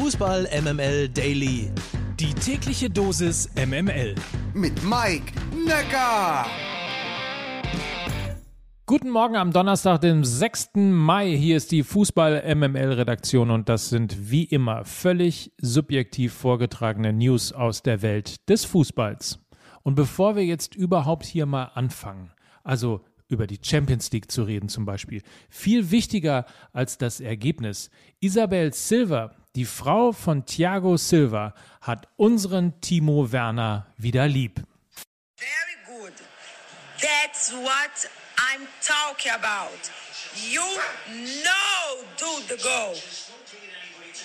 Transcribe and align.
Fußball 0.00 0.46
MML 0.62 1.08
Daily. 1.08 1.72
Die 2.20 2.32
tägliche 2.32 2.88
Dosis 2.88 3.50
MML. 3.56 4.14
Mit 4.54 4.72
Mike 4.84 5.32
Necker. 5.66 6.46
Guten 8.86 9.10
Morgen 9.10 9.34
am 9.34 9.52
Donnerstag, 9.52 10.00
dem 10.02 10.22
6. 10.22 10.68
Mai. 10.76 11.36
Hier 11.36 11.56
ist 11.56 11.72
die 11.72 11.82
Fußball 11.82 12.54
MML 12.54 12.92
Redaktion 12.92 13.50
und 13.50 13.68
das 13.68 13.88
sind 13.88 14.30
wie 14.30 14.44
immer 14.44 14.84
völlig 14.84 15.52
subjektiv 15.60 16.32
vorgetragene 16.32 17.12
News 17.12 17.52
aus 17.52 17.82
der 17.82 18.00
Welt 18.00 18.48
des 18.48 18.64
Fußballs. 18.66 19.40
Und 19.82 19.96
bevor 19.96 20.36
wir 20.36 20.44
jetzt 20.44 20.76
überhaupt 20.76 21.26
hier 21.26 21.46
mal 21.46 21.72
anfangen, 21.74 22.30
also 22.62 23.00
über 23.26 23.48
die 23.48 23.58
Champions 23.60 24.12
League 24.12 24.30
zu 24.30 24.44
reden 24.44 24.68
zum 24.68 24.84
Beispiel. 24.84 25.22
Viel 25.50 25.90
wichtiger 25.90 26.46
als 26.72 26.98
das 26.98 27.20
Ergebnis. 27.20 27.90
Isabel 28.20 28.72
Silva, 28.72 29.32
die 29.58 29.64
Frau 29.64 30.12
von 30.12 30.46
Thiago 30.46 30.96
Silva, 30.96 31.52
hat 31.80 32.06
unseren 32.16 32.80
Timo 32.80 33.32
Werner 33.32 33.92
wieder 33.96 34.28
lieb. 34.28 34.62
Very 35.36 36.00
good. 36.00 36.12
That's 37.00 37.52
what 37.52 38.08
I'm 38.36 38.68
talking 38.80 39.32
about. 39.32 39.90
You 40.48 40.60
know 41.42 42.04
do 42.16 42.40
the 42.46 42.62
goal. 42.62 42.94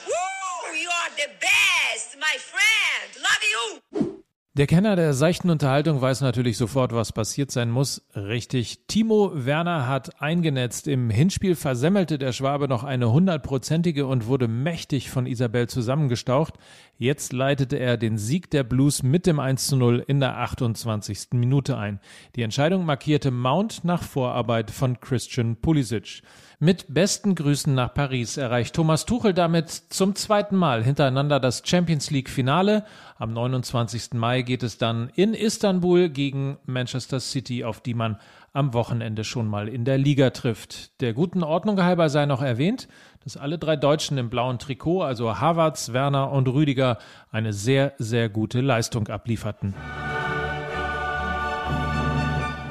Woo! 0.06 0.76
You 0.76 0.90
are 0.90 1.10
the 1.18 1.32
best, 1.40 2.16
my 2.20 2.38
friend. 2.38 3.18
Love 3.20 3.44
you. 3.54 4.13
Der 4.56 4.68
Kenner 4.68 4.96
der 4.96 5.16
seichten 5.16 5.50
Unterhaltung 5.50 6.00
weiß 6.00 6.22
natürlich 6.22 6.58
sofort, 6.58 6.94
was 6.94 7.12
passiert 7.12 7.50
sein 7.50 7.72
muss. 7.72 8.04
Richtig. 8.16 8.86
Timo 8.86 9.32
Werner 9.34 9.88
hat 9.88 10.22
eingenetzt. 10.22 10.88
Im 10.88 11.10
Hinspiel 11.10 11.56
versemmelte 11.56 12.20
der 12.20 12.34
Schwabe 12.34 12.68
noch 12.68 12.84
eine 12.84 13.12
hundertprozentige 13.12 14.06
und 14.06 14.28
wurde 14.28 14.48
mächtig 14.48 15.10
von 15.10 15.26
Isabel 15.26 15.68
zusammengestaucht. 15.70 16.54
Jetzt 17.00 17.34
leitete 17.34 17.78
er 17.78 17.98
den 17.98 18.20
Sieg 18.20 18.52
der 18.52 18.64
Blues 18.64 19.02
mit 19.02 19.26
dem 19.26 19.40
1 19.40 19.66
zu 19.66 19.76
0 19.76 20.04
in 20.06 20.20
der 20.20 20.38
28. 20.38 21.30
Minute 21.32 21.76
ein. 21.76 22.00
Die 22.36 22.44
Entscheidung 22.44 22.86
markierte 22.86 23.32
Mount 23.32 23.84
nach 23.84 24.04
Vorarbeit 24.04 24.70
von 24.70 25.00
Christian 25.00 25.56
Pulisic. 25.56 26.22
Mit 26.60 26.94
besten 26.94 27.36
Grüßen 27.36 27.74
nach 27.74 27.94
Paris 27.94 28.38
erreicht 28.38 28.76
Thomas 28.76 29.06
Tuchel 29.06 29.34
damit 29.34 29.70
zum 29.70 30.16
zweiten 30.16 30.56
Mal 30.56 30.84
hintereinander 30.84 31.40
das 31.40 31.64
Champions 31.66 32.10
League 32.12 32.30
Finale. 32.30 32.86
Am 33.18 33.34
29. 33.34 34.14
Mai 34.14 34.43
geht 34.44 34.64
es 34.64 34.78
dann 34.78 35.10
in 35.16 35.34
Istanbul 35.34 36.10
gegen 36.10 36.58
Manchester 36.66 37.20
City, 37.20 37.64
auf 37.64 37.82
die 37.82 37.94
man 37.94 38.18
am 38.54 38.74
Wochenende 38.74 39.24
schon 39.24 39.48
mal 39.48 39.68
in 39.68 39.84
der 39.84 39.98
Liga 39.98 40.30
trifft. 40.30 41.02
Der 41.02 41.14
guten 41.14 41.44
Ordnung 41.44 41.82
halber 41.82 42.10
sei 42.10 42.26
noch 42.28 42.42
erwähnt, 42.42 42.88
dass 43.24 43.38
alle 43.38 43.58
drei 43.58 43.76
Deutschen 43.76 44.18
im 44.18 44.30
blauen 44.30 44.60
Trikot, 44.60 45.02
also 45.02 45.40
Havertz, 45.40 45.94
Werner 45.94 46.32
und 46.32 46.48
Rüdiger, 46.48 47.00
eine 47.32 47.54
sehr, 47.54 47.94
sehr 47.98 48.30
gute 48.30 48.62
Leistung 48.62 49.08
ablieferten. 49.08 49.74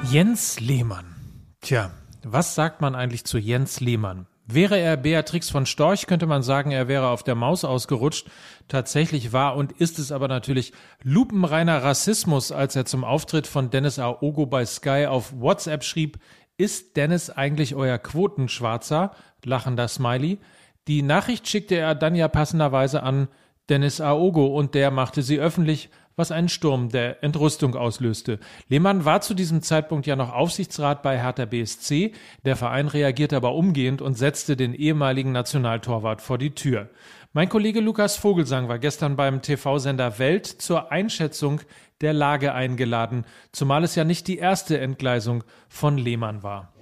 Jens 0.09 0.59
Lehmann. 0.59 1.05
Tja, 1.61 1.91
was 2.23 2.55
sagt 2.55 2.81
man 2.81 2.95
eigentlich 2.95 3.25
zu 3.25 3.37
Jens 3.37 3.79
Lehmann? 3.79 4.27
Wäre 4.45 4.77
er 4.77 4.97
Beatrix 4.97 5.49
von 5.49 5.65
Storch, 5.65 6.05
könnte 6.05 6.25
man 6.25 6.43
sagen, 6.43 6.71
er 6.71 6.89
wäre 6.89 7.07
auf 7.07 7.23
der 7.23 7.35
Maus 7.35 7.63
ausgerutscht. 7.63 8.27
Tatsächlich 8.67 9.31
war 9.31 9.55
und 9.55 9.71
ist 9.71 9.99
es 9.99 10.11
aber 10.11 10.27
natürlich 10.27 10.73
lupenreiner 11.01 11.81
Rassismus, 11.81 12.51
als 12.51 12.75
er 12.75 12.85
zum 12.85 13.05
Auftritt 13.05 13.47
von 13.47 13.69
Dennis 13.69 13.99
Aogo 13.99 14.45
bei 14.45 14.65
Sky 14.65 15.05
auf 15.07 15.33
WhatsApp 15.39 15.85
schrieb, 15.85 16.19
ist 16.57 16.97
Dennis 16.97 17.29
eigentlich 17.29 17.73
euer 17.75 17.97
Quotenschwarzer? 17.97 19.11
Lachender 19.45 19.87
Smiley. 19.87 20.39
Die 20.87 21.01
Nachricht 21.01 21.47
schickte 21.47 21.75
er 21.75 21.95
dann 21.95 22.13
ja 22.13 22.27
passenderweise 22.27 23.01
an 23.01 23.29
Dennis 23.69 24.01
Aogo 24.01 24.47
und 24.47 24.75
der 24.75 24.91
machte 24.91 25.21
sie 25.21 25.39
öffentlich, 25.39 25.89
was 26.15 26.31
einen 26.31 26.49
Sturm 26.49 26.89
der 26.89 27.23
Entrüstung 27.23 27.75
auslöste. 27.75 28.39
Lehmann 28.67 29.05
war 29.05 29.21
zu 29.21 29.33
diesem 29.33 29.61
Zeitpunkt 29.61 30.07
ja 30.07 30.15
noch 30.15 30.33
Aufsichtsrat 30.33 31.03
bei 31.03 31.19
Hertha 31.19 31.45
BSC. 31.45 32.13
Der 32.45 32.55
Verein 32.55 32.87
reagierte 32.87 33.35
aber 33.35 33.55
umgehend 33.55 34.01
und 34.01 34.17
setzte 34.17 34.55
den 34.55 34.73
ehemaligen 34.73 35.31
Nationaltorwart 35.31 36.21
vor 36.21 36.37
die 36.37 36.55
Tür. 36.55 36.89
Mein 37.33 37.49
Kollege 37.49 37.79
Lukas 37.79 38.15
Vogelsang 38.17 38.67
war 38.67 38.77
gestern 38.77 39.15
beim 39.15 39.41
TV-Sender 39.41 40.19
Welt 40.19 40.45
zur 40.45 40.91
Einschätzung 40.91 41.61
der 42.01 42.13
Lage 42.13 42.53
eingeladen, 42.53 43.25
zumal 43.51 43.83
es 43.83 43.95
ja 43.95 44.03
nicht 44.03 44.27
die 44.27 44.37
erste 44.37 44.79
Entgleisung 44.79 45.43
von 45.67 45.97
Lehmann 45.97 46.43
war. 46.43 46.72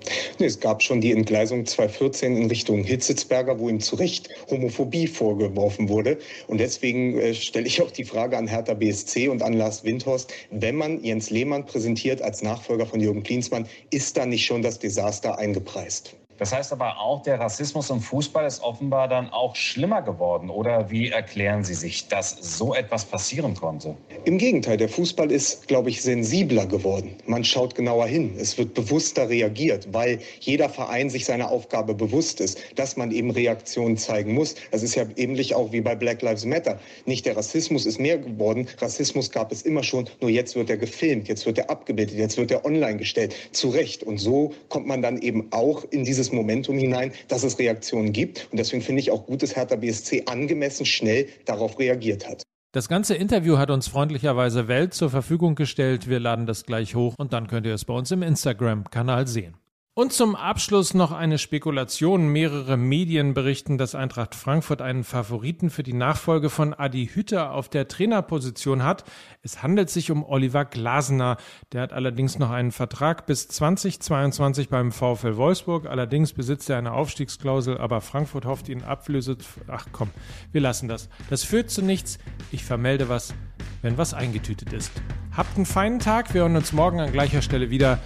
Es 0.43 0.59
gab 0.59 0.81
schon 0.81 1.01
die 1.01 1.11
Entgleisung 1.11 1.65
2014 1.65 2.35
in 2.35 2.47
Richtung 2.47 2.83
Hitzitzberger, 2.83 3.59
wo 3.59 3.69
ihm 3.69 3.79
zu 3.79 3.95
Recht 3.95 4.29
Homophobie 4.49 5.05
vorgeworfen 5.05 5.87
wurde. 5.87 6.17
Und 6.47 6.59
deswegen 6.59 7.19
äh, 7.19 7.33
stelle 7.33 7.67
ich 7.67 7.81
auch 7.81 7.91
die 7.91 8.05
Frage 8.05 8.37
an 8.37 8.47
Hertha 8.47 8.73
BSC 8.73 9.27
und 9.27 9.43
an 9.43 9.53
Lars 9.53 9.83
Windhorst, 9.83 10.33
wenn 10.49 10.75
man 10.75 11.03
Jens 11.03 11.29
Lehmann 11.29 11.65
präsentiert 11.65 12.21
als 12.21 12.41
Nachfolger 12.41 12.85
von 12.85 12.99
Jürgen 12.99 13.23
Klinsmann, 13.23 13.67
ist 13.91 14.17
da 14.17 14.25
nicht 14.25 14.45
schon 14.45 14.61
das 14.61 14.79
Desaster 14.79 15.37
eingepreist? 15.37 16.15
Das 16.41 16.51
heißt 16.51 16.71
aber 16.71 16.99
auch, 16.99 17.21
der 17.21 17.39
Rassismus 17.39 17.91
im 17.91 18.01
Fußball 18.01 18.47
ist 18.47 18.63
offenbar 18.63 19.07
dann 19.07 19.29
auch 19.29 19.55
schlimmer 19.55 20.01
geworden. 20.01 20.49
Oder 20.49 20.89
wie 20.89 21.09
erklären 21.09 21.63
Sie 21.63 21.75
sich, 21.75 22.07
dass 22.07 22.31
so 22.31 22.73
etwas 22.73 23.05
passieren 23.05 23.53
konnte? 23.53 23.95
Im 24.25 24.39
Gegenteil, 24.39 24.77
der 24.77 24.89
Fußball 24.89 25.29
ist, 25.29 25.67
glaube 25.67 25.91
ich, 25.91 26.01
sensibler 26.01 26.65
geworden. 26.65 27.15
Man 27.27 27.43
schaut 27.43 27.75
genauer 27.75 28.07
hin. 28.07 28.33
Es 28.39 28.57
wird 28.57 28.73
bewusster 28.73 29.29
reagiert, 29.29 29.89
weil 29.91 30.17
jeder 30.39 30.67
Verein 30.67 31.11
sich 31.11 31.25
seiner 31.25 31.51
Aufgabe 31.51 31.93
bewusst 31.93 32.41
ist, 32.41 32.57
dass 32.75 32.97
man 32.97 33.11
eben 33.11 33.29
Reaktionen 33.29 33.97
zeigen 33.97 34.33
muss. 34.33 34.55
Das 34.71 34.81
ist 34.81 34.95
ja 34.95 35.05
ähnlich 35.17 35.53
auch 35.53 35.71
wie 35.71 35.81
bei 35.81 35.93
Black 35.93 36.23
Lives 36.23 36.45
Matter. 36.45 36.79
Nicht 37.05 37.27
der 37.27 37.37
Rassismus 37.37 37.85
ist 37.85 37.99
mehr 37.99 38.17
geworden. 38.17 38.67
Rassismus 38.79 39.29
gab 39.29 39.51
es 39.51 39.61
immer 39.61 39.83
schon. 39.83 40.09
Nur 40.21 40.31
jetzt 40.31 40.55
wird 40.55 40.71
er 40.71 40.77
gefilmt, 40.77 41.27
jetzt 41.27 41.45
wird 41.45 41.59
er 41.59 41.69
abgebildet, 41.69 42.17
jetzt 42.17 42.37
wird 42.37 42.49
er 42.49 42.65
online 42.65 42.97
gestellt. 42.97 43.35
Zu 43.51 43.69
Recht. 43.69 44.01
Und 44.01 44.17
so 44.17 44.55
kommt 44.69 44.87
man 44.87 45.03
dann 45.03 45.21
eben 45.21 45.47
auch 45.51 45.83
in 45.91 46.03
Momentum 46.35 46.77
hinein, 46.77 47.11
dass 47.27 47.43
es 47.43 47.59
Reaktionen 47.59 48.13
gibt. 48.13 48.47
Und 48.51 48.59
deswegen 48.59 48.81
finde 48.81 49.01
ich 49.01 49.11
auch 49.11 49.25
gut, 49.25 49.43
dass 49.43 49.55
Hertha 49.55 49.75
BSC 49.75 50.23
angemessen 50.25 50.85
schnell 50.85 51.27
darauf 51.45 51.79
reagiert 51.79 52.27
hat. 52.27 52.43
Das 52.73 52.87
ganze 52.87 53.15
Interview 53.15 53.57
hat 53.57 53.69
uns 53.69 53.89
freundlicherweise 53.89 54.69
Welt 54.69 54.93
zur 54.93 55.09
Verfügung 55.09 55.55
gestellt. 55.55 56.07
Wir 56.07 56.21
laden 56.21 56.45
das 56.45 56.63
gleich 56.63 56.95
hoch 56.95 57.15
und 57.17 57.33
dann 57.33 57.47
könnt 57.47 57.65
ihr 57.65 57.73
es 57.73 57.83
bei 57.83 57.93
uns 57.93 58.11
im 58.11 58.23
Instagram-Kanal 58.23 59.27
sehen. 59.27 59.57
Und 59.93 60.13
zum 60.13 60.37
Abschluss 60.37 60.93
noch 60.93 61.11
eine 61.11 61.37
Spekulation. 61.37 62.29
Mehrere 62.29 62.77
Medien 62.77 63.33
berichten, 63.33 63.77
dass 63.77 63.93
Eintracht 63.93 64.35
Frankfurt 64.35 64.81
einen 64.81 65.03
Favoriten 65.03 65.69
für 65.69 65.83
die 65.83 65.91
Nachfolge 65.91 66.49
von 66.49 66.73
Adi 66.73 67.09
Hütter 67.13 67.51
auf 67.51 67.67
der 67.67 67.89
Trainerposition 67.89 68.83
hat. 68.85 69.03
Es 69.41 69.63
handelt 69.63 69.89
sich 69.89 70.09
um 70.09 70.23
Oliver 70.23 70.63
Glasner. 70.63 71.35
Der 71.73 71.81
hat 71.81 71.91
allerdings 71.91 72.39
noch 72.39 72.51
einen 72.51 72.71
Vertrag 72.71 73.25
bis 73.25 73.49
2022 73.49 74.69
beim 74.69 74.93
VfL 74.93 75.35
Wolfsburg. 75.35 75.87
Allerdings 75.87 76.31
besitzt 76.31 76.69
er 76.69 76.77
eine 76.77 76.93
Aufstiegsklausel, 76.93 77.77
aber 77.77 77.99
Frankfurt 77.99 78.45
hofft 78.45 78.69
ihn 78.69 78.83
Ablöse. 78.83 79.35
Ach 79.67 79.87
komm, 79.91 80.09
wir 80.53 80.61
lassen 80.61 80.87
das. 80.87 81.09
Das 81.29 81.43
führt 81.43 81.69
zu 81.69 81.81
nichts. 81.81 82.17
Ich 82.53 82.63
vermelde 82.63 83.09
was, 83.09 83.33
wenn 83.81 83.97
was 83.97 84.13
eingetütet 84.13 84.71
ist. 84.71 84.89
Habt 85.35 85.57
einen 85.57 85.65
feinen 85.65 85.99
Tag. 85.99 86.33
Wir 86.33 86.43
hören 86.43 86.55
uns 86.55 86.71
morgen 86.71 87.01
an 87.01 87.11
gleicher 87.11 87.41
Stelle 87.41 87.69
wieder. 87.69 87.99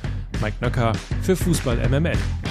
Mike 0.46 0.58
Nöcker 0.62 0.94
für 1.24 1.36
Fußball 1.36 1.78
MML. 1.90 2.45